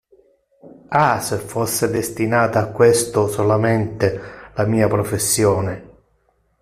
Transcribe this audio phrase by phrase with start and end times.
[0.87, 5.91] Ah, se fosse destinata a questo solamente la mia professione!